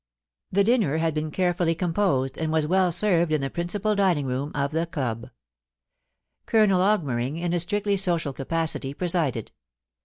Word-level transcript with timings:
The 0.51 0.63
dinner 0.63 0.97
had 0.97 1.13
been 1.13 1.29
carefully 1.29 1.75
comp>osed, 1.75 2.35
and 2.35 2.51
was 2.51 2.65
weD 2.65 2.91
served 2.91 3.31
in 3.31 3.41
the 3.41 3.51
principal 3.51 3.93
dining 3.93 4.25
room 4.25 4.51
of 4.55 4.71
the 4.71 4.87
club. 4.87 5.29
Colonel 6.47 6.79
Augmering, 6.81 7.39
in 7.39 7.53
a 7.53 7.59
strictly 7.59 7.97
social 7.97 8.33
capacity, 8.33 8.95
presided. 8.95 9.51